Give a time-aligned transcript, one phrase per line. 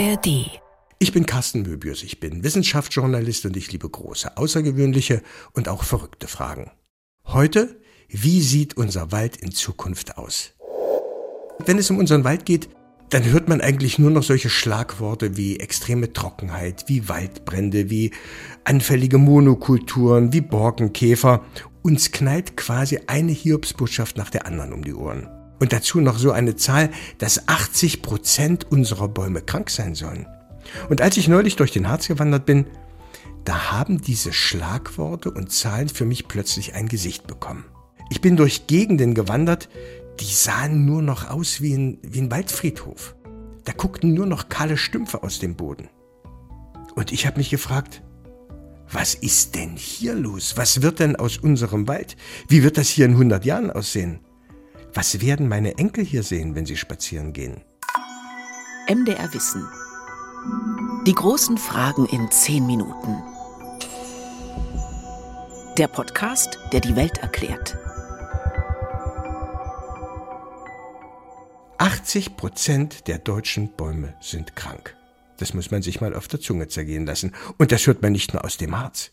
[0.00, 0.62] ARD.
[0.98, 5.20] Ich bin Carsten Möbius, ich bin Wissenschaftsjournalist und ich liebe große, außergewöhnliche
[5.52, 6.70] und auch verrückte Fragen.
[7.26, 7.78] Heute,
[8.08, 10.54] wie sieht unser Wald in Zukunft aus?
[11.66, 12.70] Wenn es um unseren Wald geht,
[13.10, 18.12] dann hört man eigentlich nur noch solche Schlagworte wie extreme Trockenheit, wie Waldbrände, wie
[18.64, 21.44] anfällige Monokulturen, wie Borkenkäfer.
[21.82, 25.28] Uns knallt quasi eine Hiobsbotschaft nach der anderen um die Ohren.
[25.60, 30.26] Und dazu noch so eine Zahl, dass 80 Prozent unserer Bäume krank sein sollen.
[30.88, 32.66] Und als ich neulich durch den Harz gewandert bin,
[33.44, 37.64] da haben diese Schlagworte und Zahlen für mich plötzlich ein Gesicht bekommen.
[38.10, 39.68] Ich bin durch Gegenden gewandert,
[40.18, 43.14] die sahen nur noch aus wie ein, wie ein Waldfriedhof.
[43.64, 45.88] Da guckten nur noch kahle Stümpfe aus dem Boden.
[46.96, 48.02] Und ich habe mich gefragt,
[48.90, 50.56] was ist denn hier los?
[50.56, 52.16] Was wird denn aus unserem Wald?
[52.48, 54.20] Wie wird das hier in 100 Jahren aussehen?
[54.92, 57.62] Was werden meine Enkel hier sehen, wenn sie spazieren gehen?
[58.88, 59.68] MDR Wissen.
[61.06, 63.22] Die großen Fragen in 10 Minuten.
[65.78, 67.78] Der Podcast, der die Welt erklärt.
[71.78, 74.96] 80 Prozent der deutschen Bäume sind krank.
[75.38, 77.32] Das muss man sich mal auf der Zunge zergehen lassen.
[77.58, 79.12] Und das hört man nicht nur aus dem Harz.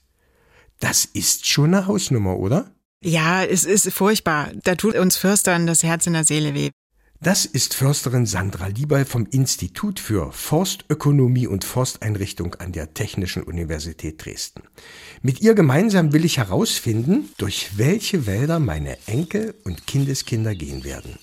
[0.80, 2.72] Das ist schon eine Hausnummer, oder?
[3.03, 4.52] Ja, es ist furchtbar.
[4.64, 6.72] Da tut uns Förstern das Herz in der Seele weh.
[7.20, 14.23] Das ist Försterin Sandra Lieberl vom Institut für Forstökonomie und Forsteinrichtung an der Technischen Universität
[14.23, 14.62] Dresden.
[15.23, 21.18] Mit ihr gemeinsam will ich herausfinden, durch welche Wälder meine Enkel und Kindeskinder gehen werden.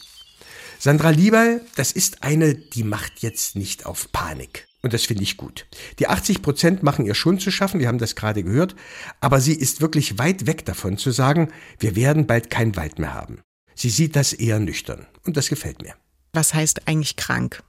[0.81, 4.67] Sandra Lieberl, das ist eine, die macht jetzt nicht auf Panik.
[4.85, 5.65] Und das finde ich gut.
[5.99, 8.77] Die 80 Prozent machen ihr schon zu schaffen, wir haben das gerade gehört,
[9.19, 13.15] aber sie ist wirklich weit weg davon zu sagen, wir werden bald keinen Wald mehr
[13.15, 13.41] haben.
[13.75, 15.95] Sie sieht das eher nüchtern und das gefällt mir.
[16.35, 17.63] Was heißt eigentlich krank?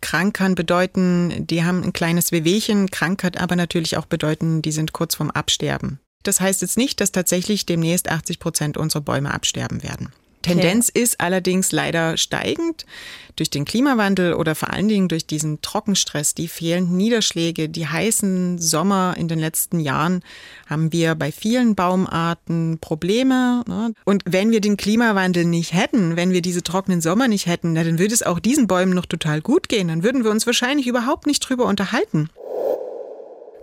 [0.00, 4.72] Krank kann bedeuten, die haben ein kleines Wehwehchen, krank kann aber natürlich auch bedeuten, die
[4.72, 5.98] sind kurz vorm Absterben.
[6.22, 10.14] Das heißt jetzt nicht, dass tatsächlich demnächst 80 Prozent unserer Bäume absterben werden.
[10.44, 12.84] Tendenz ist allerdings leider steigend
[13.36, 18.58] durch den Klimawandel oder vor allen Dingen durch diesen Trockenstress, die fehlenden Niederschläge, die heißen
[18.58, 20.22] Sommer in den letzten Jahren
[20.66, 23.64] haben wir bei vielen Baumarten Probleme.
[23.66, 23.92] Ne?
[24.04, 27.98] Und wenn wir den Klimawandel nicht hätten, wenn wir diese trockenen Sommer nicht hätten, dann
[27.98, 29.88] würde es auch diesen Bäumen noch total gut gehen.
[29.88, 32.30] Dann würden wir uns wahrscheinlich überhaupt nicht drüber unterhalten.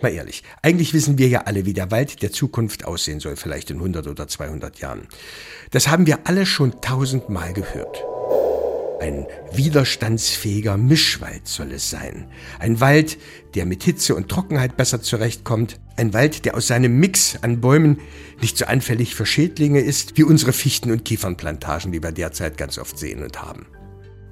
[0.02, 3.70] Mal ehrlich, eigentlich wissen wir ja alle, wie der Wald der Zukunft aussehen soll, vielleicht
[3.70, 5.08] in 100 oder 200 Jahren.
[5.70, 8.04] Das haben wir alle schon tausendmal gehört.
[9.00, 12.28] Ein widerstandsfähiger Mischwald soll es sein.
[12.60, 13.18] Ein Wald,
[13.56, 15.80] der mit Hitze und Trockenheit besser zurechtkommt.
[15.98, 18.00] Ein Wald, der aus seinem Mix an Bäumen
[18.42, 22.78] nicht so anfällig für Schädlinge ist, wie unsere Fichten- und Kiefernplantagen, die wir derzeit ganz
[22.78, 23.66] oft sehen und haben.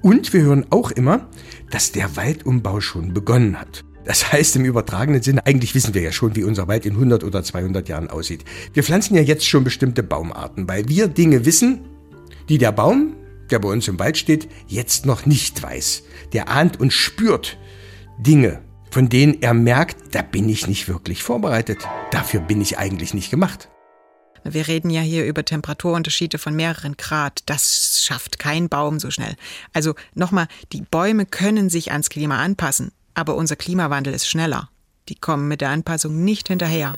[0.02, 1.28] Und wir hören auch immer,
[1.70, 3.84] dass der Waldumbau schon begonnen hat.
[4.10, 7.22] Das heißt im übertragenen Sinne, eigentlich wissen wir ja schon, wie unser Wald in 100
[7.22, 8.44] oder 200 Jahren aussieht.
[8.72, 11.82] Wir pflanzen ja jetzt schon bestimmte Baumarten, weil wir Dinge wissen,
[12.48, 13.14] die der Baum,
[13.52, 16.02] der bei uns im Wald steht, jetzt noch nicht weiß.
[16.32, 17.56] Der ahnt und spürt
[18.18, 18.60] Dinge,
[18.90, 21.78] von denen er merkt, da bin ich nicht wirklich vorbereitet.
[22.10, 23.68] Dafür bin ich eigentlich nicht gemacht.
[24.42, 27.44] Wir reden ja hier über Temperaturunterschiede von mehreren Grad.
[27.46, 29.36] Das schafft kein Baum so schnell.
[29.72, 32.90] Also nochmal, die Bäume können sich ans Klima anpassen.
[33.14, 34.70] Aber unser Klimawandel ist schneller.
[35.08, 36.94] Die kommen mit der Anpassung nicht hinterher.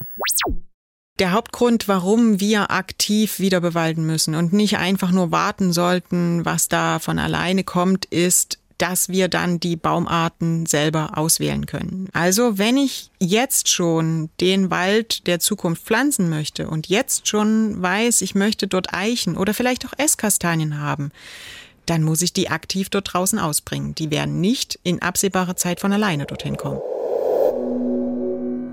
[1.18, 6.68] Der Hauptgrund, warum wir aktiv wieder bewalden müssen und nicht einfach nur warten sollten, was
[6.68, 12.08] da von alleine kommt, ist, dass wir dann die Baumarten selber auswählen können.
[12.12, 18.22] Also wenn ich jetzt schon den Wald der Zukunft pflanzen möchte und jetzt schon weiß,
[18.22, 21.12] ich möchte dort Eichen oder vielleicht auch Esskastanien haben,
[21.86, 23.94] dann muss ich die aktiv dort draußen ausbringen.
[23.94, 26.80] Die werden nicht in absehbarer Zeit von alleine dorthin kommen.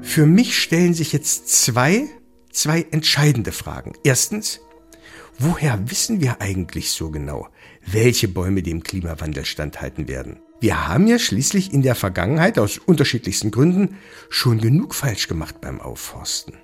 [0.02, 2.08] Für mich stellen sich jetzt zwei,
[2.52, 3.94] zwei entscheidende Fragen.
[4.04, 4.60] Erstens,
[5.38, 7.48] woher wissen wir eigentlich so genau,
[7.86, 10.40] welche Bäume dem Klimawandel standhalten werden?
[10.60, 13.98] Wir haben ja schließlich in der Vergangenheit aus unterschiedlichsten Gründen
[14.30, 16.56] schon genug falsch gemacht beim Aufforsten.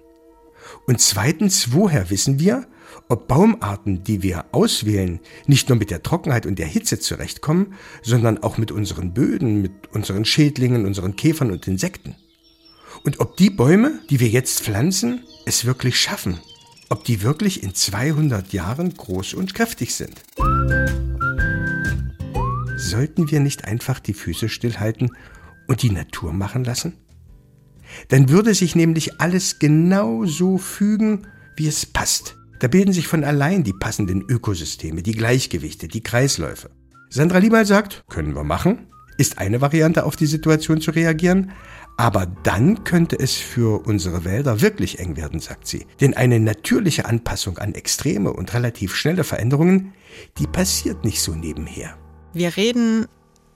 [0.86, 2.68] Und zweitens, woher wissen wir,
[3.10, 8.42] ob Baumarten, die wir auswählen, nicht nur mit der Trockenheit und der Hitze zurechtkommen, sondern
[8.42, 12.16] auch mit unseren Böden, mit unseren Schädlingen, unseren Käfern und Insekten.
[13.04, 16.40] Und ob die Bäume, die wir jetzt pflanzen, es wirklich schaffen.
[16.90, 20.22] Ob die wirklich in 200 Jahren groß und kräftig sind.
[22.78, 25.12] Sollten wir nicht einfach die Füße stillhalten
[25.68, 26.94] und die Natur machen lassen?
[28.10, 32.38] Dann würde sich nämlich alles genau so fügen, wie es passt.
[32.60, 36.69] Da bilden sich von allein die passenden Ökosysteme, die Gleichgewichte, die Kreisläufe.
[37.10, 38.88] Sandra Lieberl sagt, können wir machen.
[39.18, 41.52] ist eine Variante, auf die Situation zu reagieren.
[41.98, 45.86] Aber dann könnte es für unsere Wälder wirklich eng werden, sagt sie.
[46.02, 49.94] Denn eine natürliche Anpassung an extreme und relativ schnelle Veränderungen,
[50.38, 51.98] die passiert nicht so nebenher.
[52.34, 53.06] Wir reden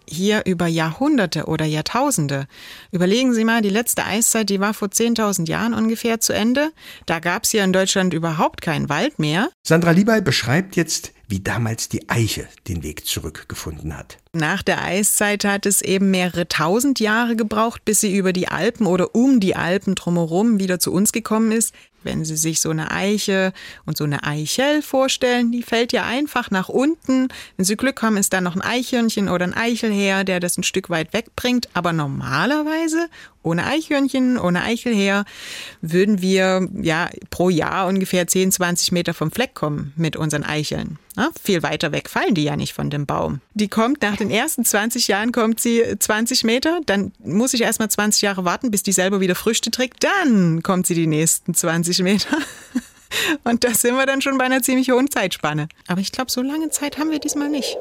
[0.09, 2.47] hier über Jahrhunderte oder Jahrtausende.
[2.91, 6.71] Überlegen Sie mal, die letzte Eiszeit, die war vor 10.000 Jahren ungefähr zu Ende.
[7.05, 9.49] Da gab es hier in Deutschland überhaupt keinen Wald mehr.
[9.63, 14.17] Sandra Liebey beschreibt jetzt, wie damals die Eiche den Weg zurückgefunden hat.
[14.33, 18.87] Nach der Eiszeit hat es eben mehrere tausend Jahre gebraucht, bis sie über die Alpen
[18.87, 21.73] oder um die Alpen drumherum wieder zu uns gekommen ist.
[22.03, 23.53] Wenn Sie sich so eine Eiche
[23.85, 27.27] und so eine Eichel vorstellen, die fällt ja einfach nach unten.
[27.57, 30.63] Wenn Sie Glück haben, ist da noch ein Eichhörnchen oder ein Eichelherr, der das ein
[30.63, 31.69] Stück weit wegbringt.
[31.73, 33.09] Aber normalerweise,
[33.43, 35.25] ohne Eichhörnchen, ohne Eichelherr,
[35.81, 40.99] würden wir ja pro Jahr ungefähr 10, 20 Meter vom Fleck kommen mit unseren Eicheln.
[41.15, 43.41] Ja, viel weiter weg fallen die ja nicht von dem Baum.
[43.53, 47.79] Die kommt nach den ersten 20 Jahren kommt sie 20 Meter, dann muss ich erst
[47.79, 51.53] mal 20 Jahre warten, bis die selber wieder Früchte trägt, dann kommt sie die nächsten
[51.53, 52.37] 20 Meter.
[53.43, 55.67] Und da sind wir dann schon bei einer ziemlich hohen Zeitspanne.
[55.87, 57.77] Aber ich glaube, so lange Zeit haben wir diesmal nicht.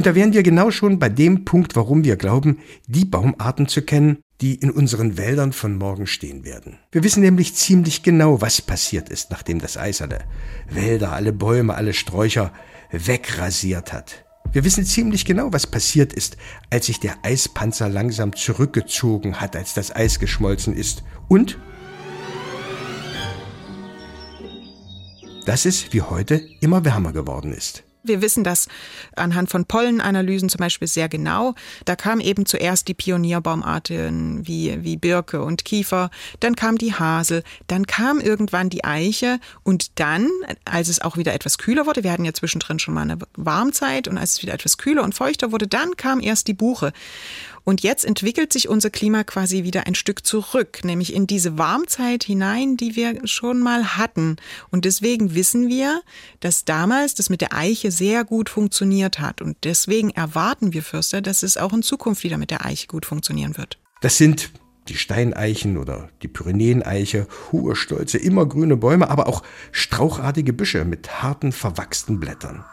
[0.00, 3.82] Und da wären wir genau schon bei dem Punkt, warum wir glauben, die Baumarten zu
[3.82, 6.78] kennen, die in unseren Wäldern von morgen stehen werden.
[6.90, 10.20] Wir wissen nämlich ziemlich genau, was passiert ist, nachdem das Eis alle
[10.70, 12.50] Wälder, alle Bäume, alle Sträucher
[12.90, 14.24] wegrasiert hat.
[14.52, 16.38] Wir wissen ziemlich genau, was passiert ist,
[16.70, 21.04] als sich der Eispanzer langsam zurückgezogen hat, als das Eis geschmolzen ist.
[21.28, 21.58] Und
[25.44, 27.84] dass es wie heute immer wärmer geworden ist.
[28.02, 28.68] Wir wissen das
[29.14, 31.54] anhand von Pollenanalysen zum Beispiel sehr genau.
[31.84, 36.10] Da kam eben zuerst die Pionierbaumarten wie, wie Birke und Kiefer,
[36.40, 40.28] dann kam die Hasel, dann kam irgendwann die Eiche und dann,
[40.64, 44.08] als es auch wieder etwas kühler wurde, wir hatten ja zwischendrin schon mal eine Warmzeit
[44.08, 46.92] und als es wieder etwas kühler und feuchter wurde, dann kam erst die Buche.
[47.70, 52.24] Und jetzt entwickelt sich unser Klima quasi wieder ein Stück zurück, nämlich in diese Warmzeit
[52.24, 54.38] hinein, die wir schon mal hatten.
[54.72, 56.02] Und deswegen wissen wir,
[56.40, 59.40] dass damals das mit der Eiche sehr gut funktioniert hat.
[59.40, 63.06] Und deswegen erwarten wir Förster, dass es auch in Zukunft wieder mit der Eiche gut
[63.06, 63.78] funktionieren wird.
[64.00, 64.50] Das sind
[64.88, 71.52] die Steineichen oder die Pyrenäeneiche, hohe, stolze, immergrüne Bäume, aber auch strauchartige Büsche mit harten,
[71.52, 72.64] verwachsten Blättern.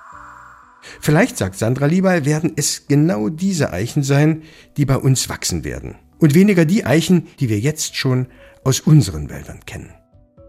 [1.01, 4.43] Vielleicht, sagt Sandra Lieber, werden es genau diese Eichen sein,
[4.77, 5.95] die bei uns wachsen werden.
[6.19, 8.27] Und weniger die Eichen, die wir jetzt schon
[8.63, 9.91] aus unseren Wäldern kennen.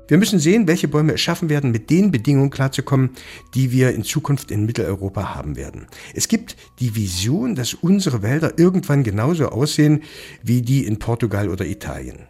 [0.08, 3.10] Wir müssen sehen, welche Bäume es schaffen werden, mit den Bedingungen klarzukommen,
[3.54, 5.86] die wir in Zukunft in Mitteleuropa haben werden.
[6.14, 10.02] Es gibt die Vision, dass unsere Wälder irgendwann genauso aussehen
[10.42, 12.20] wie die in Portugal oder Italien.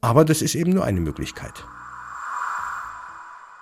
[0.00, 1.52] Aber das ist eben nur eine Möglichkeit.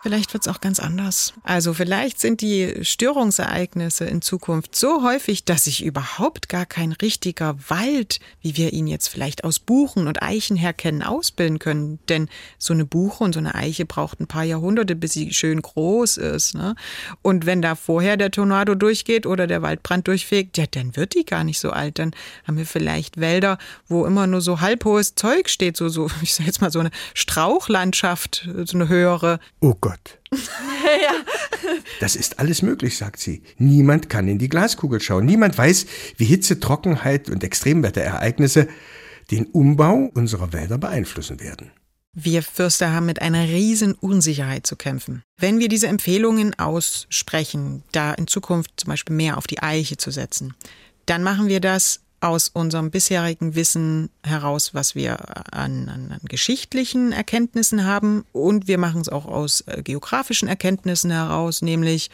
[0.07, 1.33] Vielleicht wird es auch ganz anders.
[1.43, 7.57] Also vielleicht sind die Störungsereignisse in Zukunft so häufig, dass sich überhaupt gar kein richtiger
[7.67, 11.99] Wald, wie wir ihn jetzt vielleicht aus Buchen und Eichen her kennen, ausbilden können.
[12.09, 15.61] Denn so eine Buche und so eine Eiche braucht ein paar Jahrhunderte, bis sie schön
[15.61, 16.55] groß ist.
[16.55, 16.77] Ne?
[17.23, 21.25] Und wenn da vorher der Tornado durchgeht oder der Waldbrand durchfegt, ja, dann wird die
[21.25, 21.99] gar nicht so alt.
[21.99, 22.13] Dann
[22.47, 23.59] haben wir vielleicht Wälder,
[23.89, 26.93] wo immer nur so halbhohes Zeug steht, so, so, ich sag jetzt mal so eine
[27.15, 29.41] Strauchlandschaft, so eine höhere.
[29.59, 29.96] Oh Gott.
[29.97, 30.19] Gott.
[31.03, 31.15] ja.
[32.01, 33.43] Das ist alles möglich, sagt sie.
[33.59, 35.25] Niemand kann in die Glaskugel schauen.
[35.25, 38.69] Niemand weiß, wie Hitze, Trockenheit und Extremwetterereignisse
[39.31, 41.71] den Umbau unserer Wälder beeinflussen werden.
[42.13, 45.23] Wir Fürster haben mit einer riesen Unsicherheit zu kämpfen.
[45.39, 50.11] Wenn wir diese Empfehlungen aussprechen, da in Zukunft zum Beispiel mehr auf die Eiche zu
[50.11, 50.55] setzen,
[51.05, 55.19] dann machen wir das aus unserem bisherigen Wissen heraus, was wir
[55.55, 61.11] an, an, an geschichtlichen Erkenntnissen haben und wir machen es auch aus äh, geografischen Erkenntnissen
[61.11, 62.11] heraus, nämlich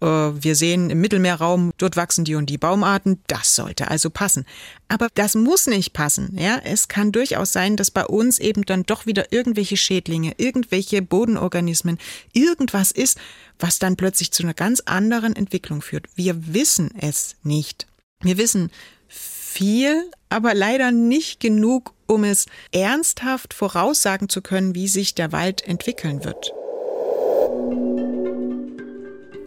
[0.00, 4.44] äh, wir sehen im Mittelmeerraum, dort wachsen die und die Baumarten, das sollte also passen.
[4.88, 6.36] Aber das muss nicht passen.
[6.38, 11.02] Ja, es kann durchaus sein, dass bei uns eben dann doch wieder irgendwelche Schädlinge, irgendwelche
[11.02, 11.98] Bodenorganismen,
[12.32, 13.18] irgendwas ist,
[13.58, 16.06] was dann plötzlich zu einer ganz anderen Entwicklung führt.
[16.14, 17.86] Wir wissen es nicht.
[18.20, 18.70] Wir wissen
[19.08, 25.66] viel, aber leider nicht genug, um es ernsthaft voraussagen zu können, wie sich der Wald
[25.66, 26.52] entwickeln wird.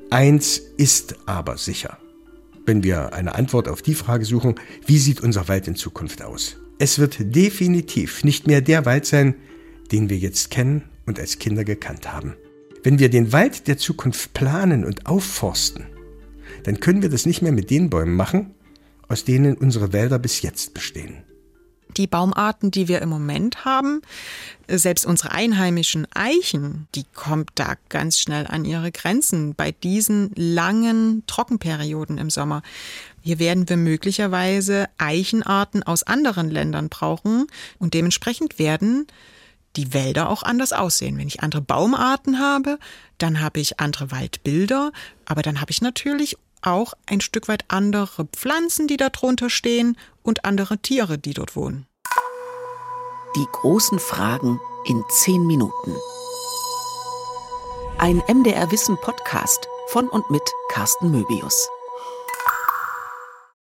[0.09, 1.97] Eins ist aber sicher.
[2.65, 6.57] Wenn wir eine Antwort auf die Frage suchen, wie sieht unser Wald in Zukunft aus?
[6.79, 9.35] Es wird definitiv nicht mehr der Wald sein,
[9.91, 12.35] den wir jetzt kennen und als Kinder gekannt haben.
[12.83, 15.85] Wenn wir den Wald der Zukunft planen und aufforsten,
[16.63, 18.53] dann können wir das nicht mehr mit den Bäumen machen,
[19.11, 21.23] aus denen unsere Wälder bis jetzt bestehen.
[21.97, 24.01] Die Baumarten, die wir im Moment haben,
[24.69, 31.23] selbst unsere einheimischen Eichen, die kommt da ganz schnell an ihre Grenzen bei diesen langen
[31.27, 32.61] Trockenperioden im Sommer.
[33.21, 39.05] Hier werden wir möglicherweise Eichenarten aus anderen Ländern brauchen und dementsprechend werden
[39.75, 41.17] die Wälder auch anders aussehen.
[41.17, 42.79] Wenn ich andere Baumarten habe,
[43.17, 44.93] dann habe ich andere Waldbilder,
[45.25, 50.45] aber dann habe ich natürlich auch ein Stück weit andere Pflanzen, die darunter stehen und
[50.45, 51.87] andere Tiere, die dort wohnen.
[53.35, 55.95] Die großen Fragen in zehn Minuten.
[57.97, 61.69] Ein MDR Wissen Podcast von und mit Carsten Möbius.